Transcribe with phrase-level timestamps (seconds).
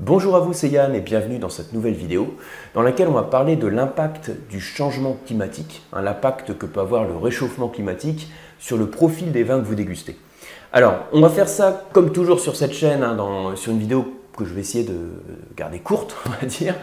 [0.00, 2.36] Bonjour à vous, c'est Yann et bienvenue dans cette nouvelle vidéo
[2.72, 7.02] dans laquelle on va parler de l'impact du changement climatique, hein, l'impact que peut avoir
[7.02, 8.30] le réchauffement climatique
[8.60, 10.16] sur le profil des vins que vous dégustez.
[10.72, 13.16] Alors, on va faire ça comme toujours sur cette chaîne, hein,
[13.56, 15.20] sur une vidéo que je vais essayer de
[15.56, 16.76] garder courte, on va dire.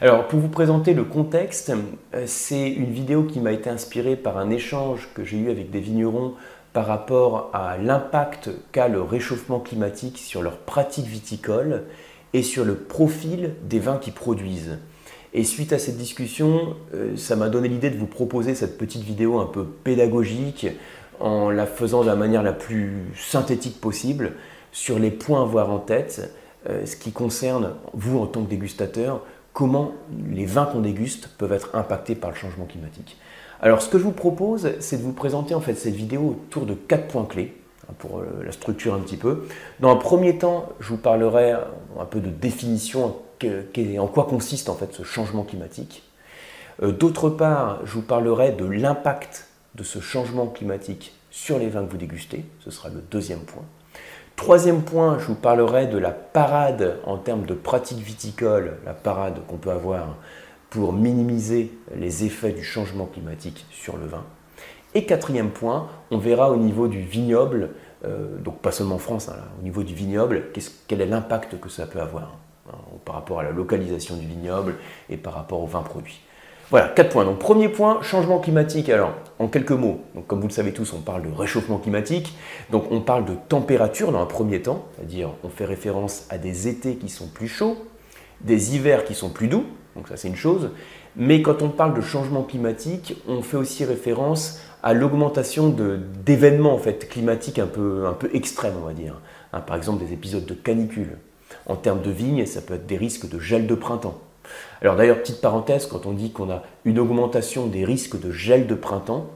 [0.00, 1.72] Alors, pour vous présenter le contexte,
[2.14, 5.70] euh, c'est une vidéo qui m'a été inspirée par un échange que j'ai eu avec
[5.70, 6.34] des vignerons
[6.72, 11.84] par rapport à l'impact qu'a le réchauffement climatique sur leurs pratiques viticoles
[12.36, 14.78] et sur le profil des vins qu'ils produisent.
[15.32, 19.02] Et suite à cette discussion, euh, ça m'a donné l'idée de vous proposer cette petite
[19.02, 20.66] vidéo un peu pédagogique
[21.18, 24.32] en la faisant de la manière la plus synthétique possible
[24.70, 26.30] sur les points à voir en tête,
[26.68, 29.92] euh, ce qui concerne vous en tant que dégustateur, comment
[30.30, 33.16] les vins qu'on déguste peuvent être impactés par le changement climatique.
[33.62, 36.66] Alors ce que je vous propose, c'est de vous présenter en fait cette vidéo autour
[36.66, 37.54] de quatre points clés
[37.98, 39.46] pour euh, la structure un petit peu.
[39.80, 43.16] Dans un premier temps, je vous parlerai un peu de définition,
[43.98, 46.02] en quoi consiste en fait ce changement climatique.
[46.82, 51.84] Euh, d'autre part, je vous parlerai de l'impact de ce changement climatique sur les vins
[51.84, 53.64] que vous dégustez, ce sera le deuxième point.
[54.36, 59.40] Troisième point, je vous parlerai de la parade en termes de pratique viticole, la parade
[59.46, 60.16] qu'on peut avoir
[60.68, 64.24] pour minimiser les effets du changement climatique sur le vin.
[64.96, 67.72] Et quatrième point, on verra au niveau du vignoble,
[68.06, 70.44] euh, donc pas seulement en France, hein, au niveau du vignoble,
[70.88, 72.38] quel est l'impact que ça peut avoir
[72.70, 74.76] hein, par rapport à la localisation du vignoble
[75.10, 76.22] et par rapport aux vins produits.
[76.70, 77.26] Voilà, quatre points.
[77.26, 78.88] Donc premier point, changement climatique.
[78.88, 82.34] Alors, en quelques mots, donc, comme vous le savez tous, on parle de réchauffement climatique.
[82.70, 86.68] Donc on parle de température dans un premier temps, c'est-à-dire on fait référence à des
[86.68, 87.76] étés qui sont plus chauds,
[88.40, 90.70] des hivers qui sont plus doux, donc ça c'est une chose.
[91.16, 95.74] Mais quand on parle de changement climatique, on fait aussi référence à l'augmentation
[96.24, 99.20] d'événements en fait, climatiques un peu, un peu extrêmes, on va dire.
[99.52, 101.18] Hein, par exemple des épisodes de canicule.
[101.66, 104.20] En termes de vignes, ça peut être des risques de gel de printemps.
[104.80, 108.68] Alors d'ailleurs, petite parenthèse, quand on dit qu'on a une augmentation des risques de gel
[108.68, 109.28] de printemps,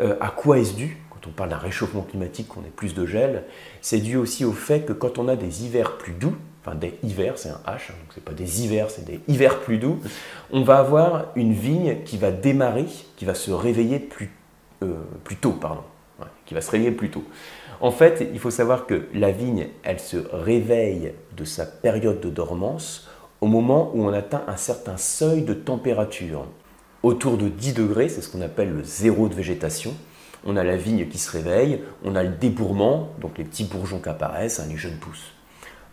[0.00, 3.04] euh, à quoi est-ce dû Quand on parle d'un réchauffement climatique, qu'on ait plus de
[3.04, 3.44] gel,
[3.82, 6.34] c'est dû aussi au fait que quand on a des hivers plus doux,
[6.64, 9.60] enfin des hivers, c'est un H, hein, donc c'est pas des hivers, c'est des hivers
[9.60, 9.98] plus doux,
[10.50, 14.30] on va avoir une vigne qui va démarrer, qui va se réveiller plus,
[14.82, 15.82] euh, plus tôt, pardon,
[16.46, 17.24] qui va se réveiller plus tôt.
[17.80, 22.30] En fait, il faut savoir que la vigne, elle se réveille de sa période de
[22.30, 23.08] dormance
[23.40, 26.46] au moment où on atteint un certain seuil de température.
[27.02, 29.94] Autour de 10 degrés, c'est ce qu'on appelle le zéro de végétation.
[30.44, 34.00] On a la vigne qui se réveille, on a le débourrement, donc les petits bourgeons
[34.00, 35.32] qui apparaissent, hein, les jeunes pousses.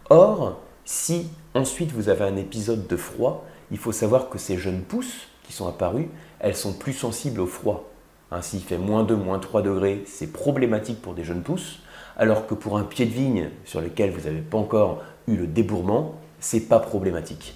[0.09, 4.81] Or, si ensuite vous avez un épisode de froid, il faut savoir que ces jeunes
[4.81, 6.09] pousses qui sont apparues,
[6.39, 7.89] elles sont plus sensibles au froid.
[8.31, 11.79] Ainsi, il fait moins 2, moins 3 degrés, c'est problématique pour des jeunes pousses,
[12.17, 15.47] alors que pour un pied de vigne sur lequel vous n'avez pas encore eu le
[15.47, 17.55] débourrement, c'est pas problématique.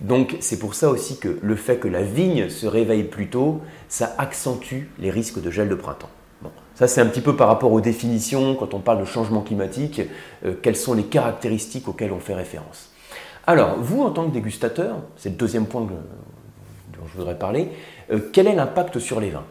[0.00, 3.60] Donc c'est pour ça aussi que le fait que la vigne se réveille plus tôt,
[3.88, 6.10] ça accentue les risques de gel de printemps.
[6.42, 9.42] Bon, ça c'est un petit peu par rapport aux définitions, quand on parle de changement
[9.42, 10.00] climatique,
[10.44, 12.90] euh, quelles sont les caractéristiques auxquelles on fait référence.
[13.46, 17.70] Alors, vous en tant que dégustateur, c'est le deuxième point dont je voudrais parler,
[18.12, 19.44] euh, quel est l'impact sur les vins?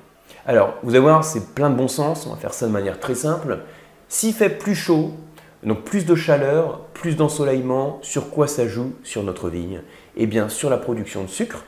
[0.49, 2.99] Alors, vous allez voir, c'est plein de bon sens, on va faire ça de manière
[2.99, 3.59] très simple.
[4.07, 5.11] S'il fait plus chaud,
[5.61, 9.83] donc plus de chaleur, plus d'ensoleillement, sur quoi ça joue sur notre vigne?
[10.17, 11.65] Eh bien sur la production de sucre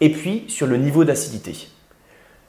[0.00, 1.68] et puis sur le niveau d'acidité.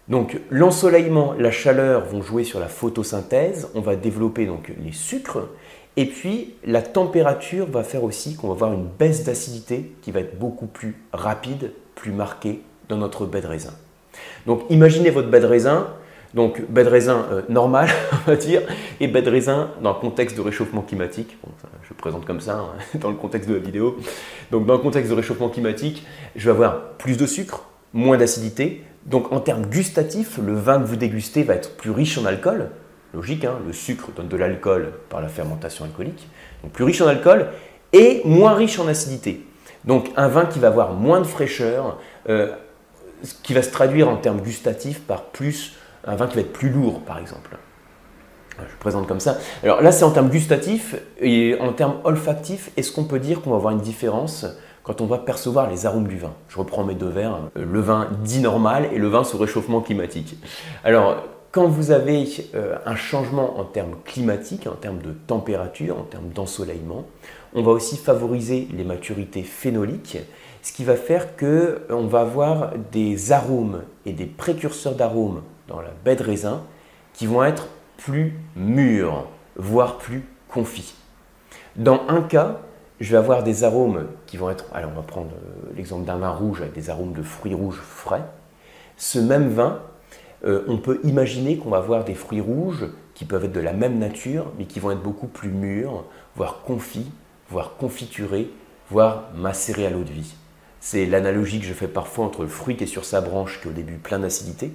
[0.07, 5.47] Donc l'ensoleillement, la chaleur vont jouer sur la photosynthèse, on va développer donc les sucres
[5.95, 10.21] et puis la température va faire aussi qu'on va avoir une baisse d'acidité qui va
[10.21, 13.73] être beaucoup plus rapide, plus marquée dans notre baie de raisin.
[14.45, 15.87] Donc imaginez votre baie de raisin,
[16.33, 18.61] donc baie de raisin euh, normal, on va dire,
[18.99, 21.37] et baie de raisin dans le contexte de réchauffement climatique.
[21.83, 23.97] je présente comme ça hein, dans le contexte de la vidéo.
[24.51, 26.05] Donc dans le contexte de réchauffement climatique,
[26.35, 28.83] je vais avoir plus de sucre, moins d'acidité.
[29.05, 32.69] Donc en termes gustatifs, le vin que vous dégustez va être plus riche en alcool.
[33.13, 36.27] Logique, hein, le sucre donne de l'alcool par la fermentation alcoolique.
[36.63, 37.47] Donc plus riche en alcool
[37.91, 39.45] et moins riche en acidité.
[39.83, 41.97] Donc un vin qui va avoir moins de fraîcheur,
[42.29, 42.51] euh,
[43.43, 45.73] qui va se traduire en termes gustatifs par plus
[46.05, 47.57] un vin qui va être plus lourd, par exemple.
[48.59, 49.37] Je présente comme ça.
[49.63, 52.71] Alors là, c'est en termes gustatifs et en termes olfactifs.
[52.77, 54.45] Est-ce qu'on peut dire qu'on va avoir une différence
[54.83, 56.33] quand on va percevoir les arômes du vin?
[56.47, 57.39] Je reprends mes deux verres.
[57.55, 60.37] Le vin dit normal et le vin sous réchauffement climatique.
[60.83, 62.25] Alors, quand vous avez
[62.55, 67.05] euh, un changement en termes climatiques, en termes de température, en termes d'ensoleillement,
[67.53, 70.17] on va aussi favoriser les maturités phénoliques,
[70.61, 75.91] ce qui va faire qu'on va avoir des arômes et des précurseurs d'arômes dans la
[76.05, 76.63] baie de raisin
[77.13, 79.27] qui vont être plus mûrs,
[79.57, 80.93] voire plus confits.
[81.75, 82.59] Dans un cas,
[83.01, 86.17] je vais avoir des arômes qui vont être, alors on va prendre euh, l'exemple d'un
[86.17, 88.23] vin rouge avec des arômes de fruits rouges frais.
[88.95, 89.81] Ce même vin,
[90.45, 93.73] euh, on peut imaginer qu'on va avoir des fruits rouges qui peuvent être de la
[93.73, 96.05] même nature, mais qui vont être beaucoup plus mûrs,
[96.35, 97.11] voire confits,
[97.49, 98.49] voire confiturés,
[98.89, 100.33] voire macérés à l'eau de vie.
[100.79, 103.67] C'est l'analogie que je fais parfois entre le fruit qui est sur sa branche, qui
[103.67, 104.73] est au début plein d'acidité.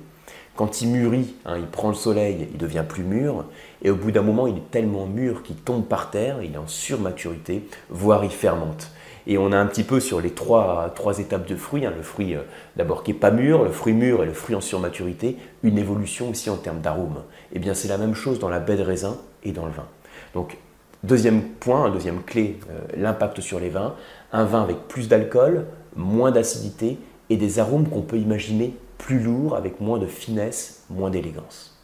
[0.56, 3.44] Quand il mûrit, hein, il prend le soleil, il devient plus mûr,
[3.82, 6.58] et au bout d'un moment, il est tellement mûr qu'il tombe par terre, il est
[6.58, 8.91] en surmaturité, voire il fermente.
[9.26, 12.35] Et on a un petit peu sur les trois, étapes de fruits, hein, le fruit
[12.35, 12.43] euh,
[12.76, 16.31] d'abord qui n'est pas mûr, le fruit mûr et le fruit en surmaturité, une évolution
[16.31, 17.17] aussi en termes d'arôme.
[17.53, 19.73] Et eh bien c'est la même chose dans la baie de raisin et dans le
[19.73, 19.87] vin.
[20.32, 20.56] Donc
[21.03, 23.94] deuxième point, deuxième clé, euh, l'impact sur les vins,
[24.32, 25.67] un vin avec plus d'alcool,
[25.97, 26.97] moins d'acidité
[27.29, 31.78] et des arômes qu'on peut imaginer plus lourds, avec moins de finesse, moins d'élégance.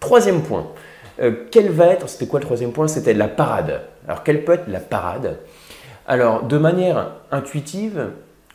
[0.00, 0.66] Troisième point,
[1.20, 2.88] euh, quel va être, c'était quoi le troisième point?
[2.88, 3.82] C'était la parade.
[4.06, 5.38] Alors quelle peut être la parade?
[6.06, 8.10] Alors, de manière intuitive,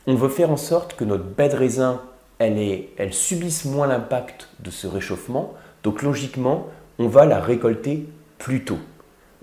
[0.08, 2.02] on veut faire en sorte que notre baie de raisin,
[2.40, 2.58] elle,
[2.98, 5.54] elle subisse moins l'impact de ce réchauffement.
[5.84, 6.68] Donc, logiquement,
[6.98, 8.08] on va la récolter
[8.38, 8.78] plus tôt.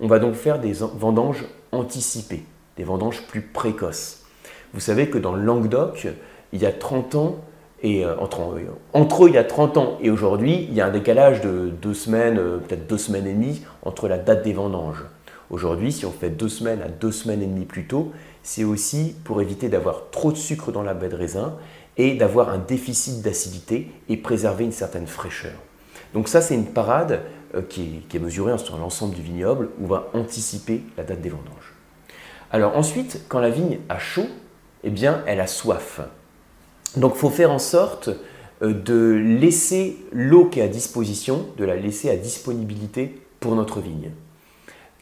[0.00, 2.44] On va donc faire des vendanges anticipées,
[2.76, 4.25] des vendanges plus précoces.
[4.73, 6.08] Vous savez que dans le Languedoc,
[6.52, 7.37] il y a 30 ans,
[7.82, 11.40] et euh, entre, il y a 30 ans et aujourd'hui, il y a un décalage
[11.40, 15.04] de deux semaines, euh, peut-être deux semaines et demie entre la date des vendanges.
[15.50, 19.14] Aujourd'hui, si on fait deux semaines à deux semaines et demie plus tôt, c'est aussi
[19.25, 21.54] pour éviter d'avoir trop de sucre dans la baie de raisin
[21.96, 25.54] et d'avoir un déficit d'acidité et préserver une certaine fraîcheur.
[26.14, 27.20] Donc ça, c'est une parade
[27.54, 31.30] euh, qui est, mesurée sur l'ensemble du vignoble où on va anticiper la date des
[31.30, 31.75] vendanges.
[32.50, 34.26] Alors ensuite, quand la vigne a chaud,
[34.84, 36.00] eh bien, elle a soif.
[36.96, 38.11] Donc il faut faire en sorte
[38.62, 43.81] euh, de laisser l'eau qui est à disposition, de la laisser à disponibilité pour notre
[43.81, 44.11] vigne.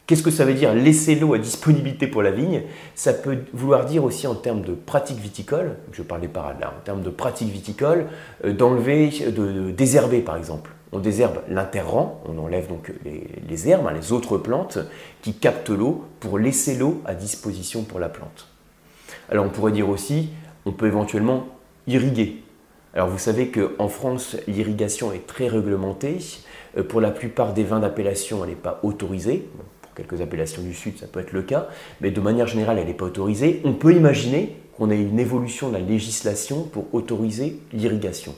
[0.05, 2.63] Qu'est-ce que ça veut dire laisser l'eau à disponibilité pour la vigne?
[2.95, 6.83] Ça peut vouloir dire aussi en termes de pratique viticole, je parlais par là, en
[6.85, 8.05] termes de pratique viticole,
[8.45, 10.71] euh, d'enlever, de, désherber par exemple.
[10.93, 14.79] On désherbe l'interrang, on enlève donc les, herbes, hein, les autres plantes
[15.21, 18.47] qui captent l'eau pour laisser l'eau à disposition pour la plante.
[19.29, 20.29] Alors on pourrait dire aussi,
[20.65, 21.47] on peut éventuellement
[21.87, 22.43] irriguer.
[22.93, 26.17] Alors vous savez qu'en France, l'irrigation est très réglementée.
[26.77, 29.47] Euh, pour la plupart des vins d'appellation, elle n'est pas autorisée
[29.97, 31.67] quelques appellations du Sud, ça peut être le cas,
[32.01, 33.61] mais de manière générale, elle n'est pas autorisée.
[33.65, 38.35] On peut imaginer qu'on ait une évolution de la législation pour autoriser l'irrigation.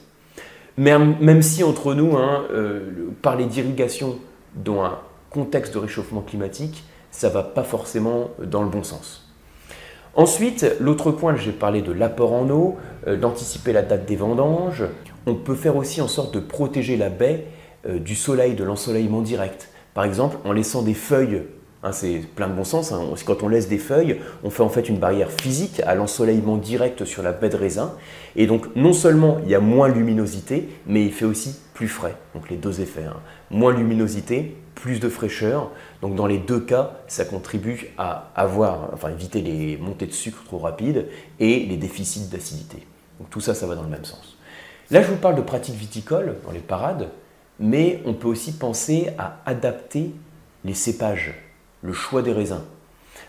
[0.77, 4.17] Même si entre nous, hein, euh, parler d'irrigation
[4.55, 4.99] dans un
[5.29, 9.28] contexte de réchauffement climatique, ça ne va pas forcément dans le bon sens.
[10.19, 12.75] Ensuite, l'autre point, j'ai parlé de l'apport en eau,
[13.07, 14.83] euh, d'anticiper la date des vendanges.
[15.25, 17.45] On peut faire aussi en sorte de protéger la baie
[17.87, 19.69] euh, du soleil, de l'ensoleillement direct.
[19.93, 21.43] Par exemple, en laissant des feuilles,
[21.83, 24.67] hein, c'est plein de bon sens, hein, quand on laisse des feuilles, on fait en
[24.67, 27.93] fait une barrière physique à l'ensoleillement direct sur la baie de raisin.
[28.35, 32.15] Et donc non seulement il y a moins luminosité, mais il fait aussi plus frais.
[32.35, 33.05] Donc les deux effets.
[33.05, 33.21] Hein.
[33.51, 35.71] Moins luminosité, plus de fraîcheur.
[36.01, 40.43] Donc dans les deux cas, ça contribue à avoir, enfin éviter les montées de sucre
[40.45, 41.07] trop rapides
[41.39, 42.85] et les déficits d'acidité.
[43.19, 44.37] Donc tout ça, ça va dans le même sens.
[44.91, 47.09] Là, je vous parle de pratiques viticoles dans les parades
[47.59, 50.11] mais on peut aussi penser à adapter
[50.63, 51.33] les cépages,
[51.81, 52.63] le choix des raisins.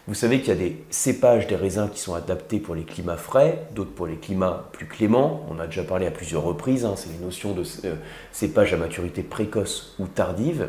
[0.06, 3.17] Vous savez qu'il y a des cépages des raisins qui sont adaptés pour les climats
[3.17, 5.46] frais, d'autres pour les climats plus cléments.
[5.51, 7.94] On a déjà parlé à plusieurs reprises, hein, c'est les notions de euh,
[8.32, 10.69] cépages à maturité précoce ou tardive.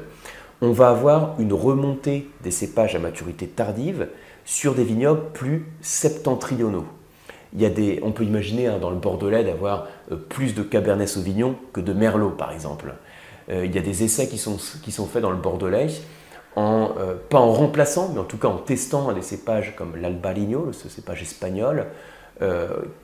[0.63, 4.07] On va avoir une remontée des cépages à maturité tardive
[4.45, 6.85] sur des vignobles plus septentrionaux.
[7.53, 10.61] Il y a des, on peut imaginer hein, dans le Bordelais d'avoir euh, plus de
[10.61, 12.93] Cabernet Sauvignon que de Merlot par exemple.
[13.49, 15.87] Euh, il y a des essais qui sont, qui sont faits dans le Bordelais,
[16.57, 20.89] euh, pas en remplaçant, mais en tout cas en testant des cépages comme l'Albarino, ce
[20.89, 21.87] cépage espagnol,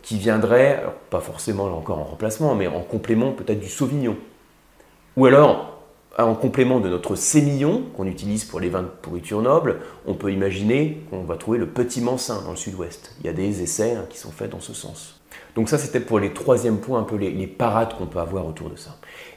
[0.01, 4.15] qui viendrait, pas forcément encore en remplacement, mais en complément peut-être du Sauvignon.
[5.15, 5.76] Ou alors,
[6.25, 10.31] en complément de notre sémillon qu'on utilise pour les vins de pourriture noble, on peut
[10.31, 13.15] imaginer qu'on va trouver le petit mansin dans le sud-ouest.
[13.19, 15.19] Il y a des essais hein, qui sont faits dans ce sens.
[15.55, 18.69] Donc ça, c'était pour les troisième points, un peu les, parades qu'on peut avoir autour
[18.69, 18.95] de ça.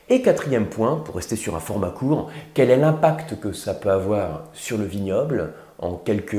[0.08, 3.90] Et quatrième point, pour rester sur un format court, quel est l'impact que ça peut
[3.90, 6.36] avoir sur le vignoble en quelques,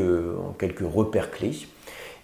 [0.60, 1.68] quelques repères clés?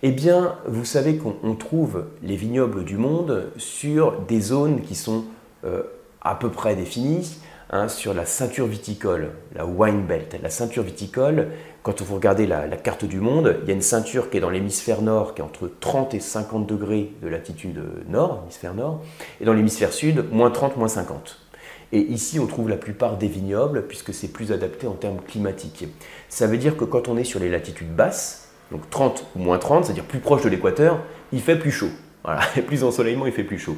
[0.03, 5.25] Eh bien, vous savez qu'on trouve les vignobles du monde sur des zones qui sont
[5.65, 5.81] euh,
[6.21, 10.37] à peu près définies, hein, sur la ceinture viticole, la wine belt.
[10.41, 11.49] La ceinture viticole,
[11.83, 14.49] quand vous regardez la, carte du monde, il y a une ceinture qui est dans
[14.49, 19.01] l'hémisphère nord, qui est entre 30 et 50 degrés de latitude nord, hémisphère nord,
[19.41, 21.39] et dans l'hémisphère sud, moins 30, moins 50.
[21.93, 25.87] Et ici, on trouve la plupart des vignobles, puisque c'est plus adapté en termes climatiques.
[26.27, 29.57] Ça veut dire que quand on est sur les latitudes basses, donc 30 ou moins
[29.57, 30.99] 30, c'est-à-dire plus proche de l'équateur,
[31.31, 31.89] il fait plus chaud.
[32.23, 33.77] Voilà, plus d'ensoleillement, il fait plus chaud.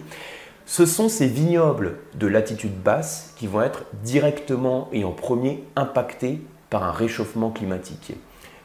[0.71, 6.41] Ce sont ces vignobles de latitude basse qui vont être directement et en premier impactés
[6.69, 8.13] par un réchauffement climatique.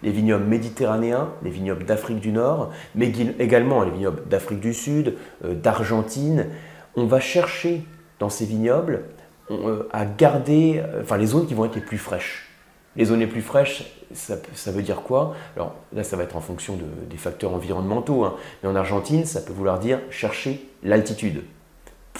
[0.02, 5.14] Les vignobles méditerranéens, les vignobles d'Afrique du Nord, mais également les vignobles d'Afrique du Sud,
[5.46, 6.48] euh, d'Argentine,
[6.94, 7.86] on va chercher
[8.18, 9.04] dans ces vignobles
[9.50, 12.50] euh, à garder euh, les zones qui vont être les plus fraîches.
[12.96, 15.34] Les zones les plus fraîches, ça, veut dire quoi?
[15.56, 18.36] Alors là, ça va être en fonction des facteurs environnementaux, hein.
[18.62, 21.44] mais en Argentine, ça peut vouloir dire chercher l'altitude.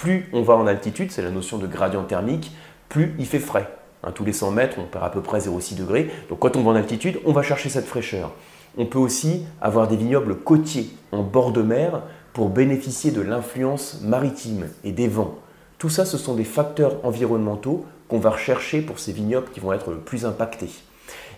[0.05, 2.51] Plus on va en altitude, c'est la notion de gradient thermique,
[2.89, 3.67] plus il fait frais.
[4.03, 6.11] Hein, tous les 100 mètres, on perd à peu près 0,6 degrés.
[6.29, 8.31] Donc quand on va en altitude, on va chercher cette fraîcheur.
[8.77, 13.99] On peut aussi avoir des vignobles côtiers en bord de mer pour bénéficier de l'influence
[14.03, 15.39] maritime et des vents.
[15.79, 19.73] Tout ça, ce sont des facteurs environnementaux qu'on va rechercher pour ces vignobles qui vont
[19.73, 20.69] être le plus impactés.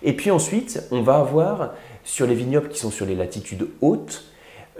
[0.03, 1.71] Et puis ensuite, on va avoir
[2.03, 4.25] sur les vignobles qui sont sur les latitudes hautes,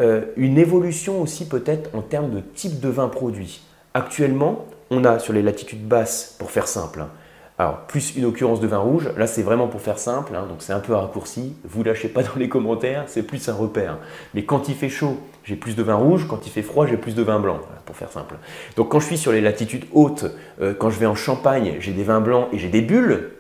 [0.02, 3.62] euh, une évolution aussi peut-être en termes de type de vin produit.
[3.98, 7.10] Actuellement, on a sur les latitudes basses, pour faire simple, hein,
[7.58, 10.58] alors, plus une occurrence de vin rouge, là c'est vraiment pour faire simple, hein, donc
[10.60, 13.98] c'est un peu raccourci, vous lâchez pas dans les commentaires, c'est plus un repère.
[14.36, 16.98] Mais quand il fait chaud, j'ai plus de vin rouge, quand il fait froid, j'ai
[16.98, 18.36] plus de vin blanc, pour faire simple.
[18.76, 20.26] Donc quand je suis sur les latitudes hautes,
[20.62, 23.32] euh, quand je vais en Champagne, j'ai des vins blancs et j'ai des bulles,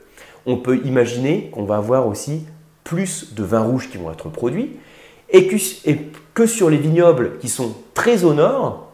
[0.47, 2.47] on peut imaginer qu'on va avoir aussi
[2.83, 4.79] plus de vins rouges qui vont être produits,
[5.31, 5.47] et
[6.33, 8.86] que sur les vignobles qui sont très au nord,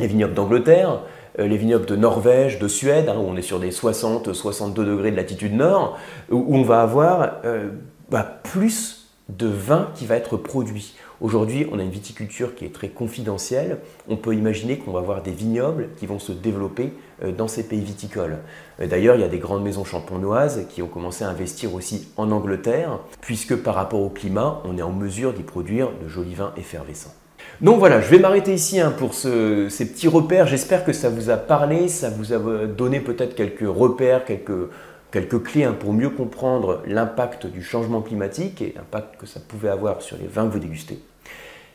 [0.00, 1.00] les vignobles d'Angleterre,
[1.38, 5.10] euh, les vignobles de Norvège, de Suède, hein, où on est sur des 60-62 degrés
[5.10, 5.98] de latitude nord,
[6.30, 7.68] où on va avoir euh,
[8.10, 10.94] bah, plus de vin qui va être produit.
[11.20, 13.78] Aujourd'hui, on a une viticulture qui est très confidentielle.
[14.08, 17.62] On peut imaginer qu'on va avoir des vignobles qui vont se développer euh, dans ces
[17.62, 18.38] pays viticoles.
[18.80, 22.30] D'ailleurs, il y a des grandes maisons champenoises qui ont commencé à investir aussi en
[22.32, 26.54] Angleterre, puisque par rapport au climat, on est en mesure d'y produire de jolis vins
[26.56, 27.14] effervescents.
[27.60, 30.46] Donc voilà, je vais m'arrêter ici hein, pour ces petits repères.
[30.46, 35.64] J'espère que ça vous a parlé, ça vous a donné peut-être quelques repères, quelques, clés
[35.64, 40.16] hein, pour mieux comprendre l'impact du changement climatique et l'impact que ça pouvait avoir sur
[40.16, 41.00] les vins que vous dégustez.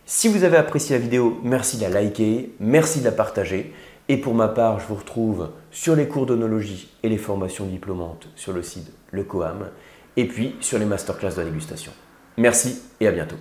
[0.07, 3.71] Si vous avez apprécié la vidéo, merci de la liker, merci de la partager.
[4.07, 8.27] Et pour ma part, je vous retrouve sur les cours d'onologie et les formations diplômantes
[8.35, 9.67] sur le site Le Coam
[10.17, 11.91] et puis sur les masterclass de dégustation.
[12.37, 13.37] Merci et à bientôt.